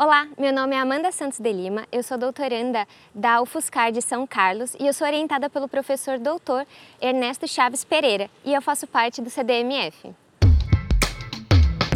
[0.00, 4.28] Olá, meu nome é Amanda Santos de Lima, eu sou doutoranda da UFSCar de São
[4.28, 6.64] Carlos e eu sou orientada pelo professor doutor
[7.02, 10.14] Ernesto Chaves Pereira e eu faço parte do CDMF.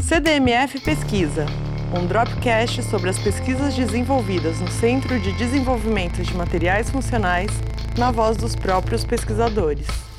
[0.01, 1.47] CDMF Pesquisa,
[1.97, 7.53] um dropcast sobre as pesquisas desenvolvidas no Centro de Desenvolvimento de Materiais Funcionais,
[7.97, 10.12] na voz dos próprios pesquisadores.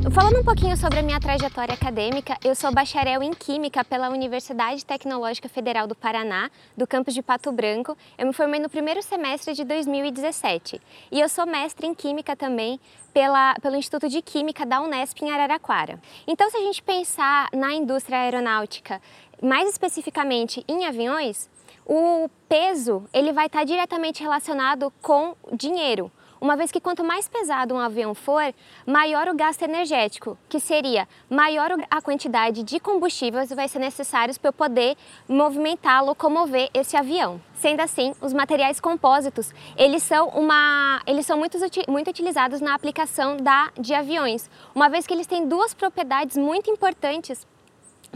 [0.00, 4.84] Falando um pouquinho sobre a minha trajetória acadêmica, eu sou bacharel em Química pela Universidade
[4.84, 7.96] Tecnológica Federal do Paraná, do campus de Pato Branco.
[8.16, 10.80] Eu me formei no primeiro semestre de 2017.
[11.10, 12.78] E eu sou mestre em Química também
[13.12, 16.00] pela, pelo Instituto de Química da Unesp em Araraquara.
[16.28, 19.02] Então, se a gente pensar na indústria aeronáutica,
[19.42, 21.50] mais especificamente em aviões,
[21.84, 26.10] o peso ele vai estar diretamente relacionado com dinheiro
[26.40, 28.54] uma vez que quanto mais pesado um avião for,
[28.86, 34.38] maior o gasto energético, que seria maior a quantidade de combustíveis que vai ser necessários
[34.38, 34.96] para eu poder
[35.28, 37.40] movimentar, locomover esse avião.
[37.54, 41.58] Sendo assim, os materiais compósitos, eles são, uma, eles são muito,
[41.88, 46.70] muito utilizados na aplicação da, de aviões, uma vez que eles têm duas propriedades muito
[46.70, 47.46] importantes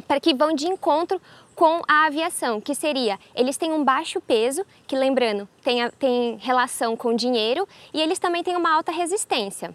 [0.06, 1.20] para que vão de encontro
[1.54, 6.36] com a aviação, que seria, eles têm um baixo peso, que lembrando, tem, a, tem
[6.40, 9.74] relação com dinheiro, e eles também têm uma alta resistência.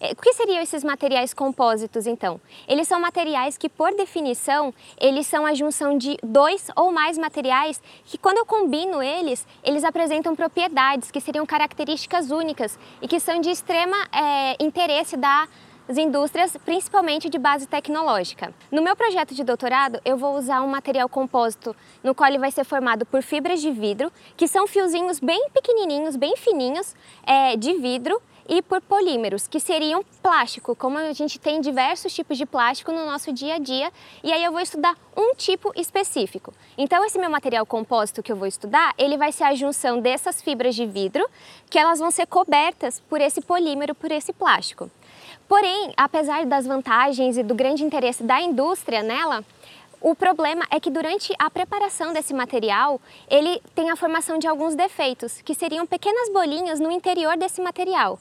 [0.00, 2.40] É, o que seriam esses materiais compósitos, então?
[2.68, 7.80] Eles são materiais que, por definição, eles são a junção de dois ou mais materiais
[8.04, 13.40] que, quando eu combino eles, eles apresentam propriedades que seriam características únicas e que são
[13.40, 15.48] de extrema é, interesse da
[15.88, 18.52] as indústrias, principalmente de base tecnológica.
[18.70, 22.50] No meu projeto de doutorado, eu vou usar um material compósito no qual ele vai
[22.50, 27.74] ser formado por fibras de vidro, que são fiozinhos bem pequenininhos, bem fininhos, é, de
[27.74, 32.92] vidro, e por polímeros, que seriam plástico, como a gente tem diversos tipos de plástico
[32.92, 36.54] no nosso dia a dia, e aí eu vou estudar um tipo específico.
[36.76, 40.40] Então esse meu material compósito que eu vou estudar, ele vai ser a junção dessas
[40.40, 41.26] fibras de vidro,
[41.68, 44.90] que elas vão ser cobertas por esse polímero, por esse plástico.
[45.48, 49.44] Porém, apesar das vantagens e do grande interesse da indústria nela,
[50.00, 54.74] o problema é que durante a preparação desse material, ele tem a formação de alguns
[54.74, 58.18] defeitos, que seriam pequenas bolinhas no interior desse material.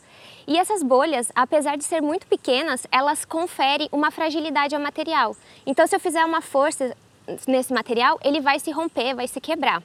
[0.48, 5.36] E essas bolhas, apesar de ser muito pequenas, elas conferem uma fragilidade ao material.
[5.66, 6.96] Então, se eu fizer uma força
[7.48, 9.82] nesse material, ele vai se romper, vai se quebrar.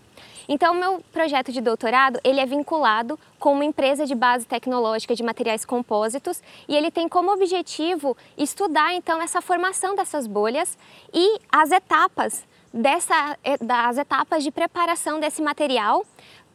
[0.48, 5.22] Então, meu projeto de doutorado, ele é vinculado com uma empresa de base tecnológica de
[5.22, 10.76] materiais compósitos e ele tem como objetivo estudar, então, essa formação dessas bolhas
[11.14, 16.04] e as etapas dessa, eh, das etapas de preparação desse material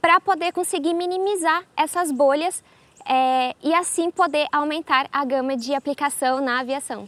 [0.01, 2.63] para poder conseguir minimizar essas bolhas
[3.07, 7.07] é, e assim poder aumentar a gama de aplicação na aviação.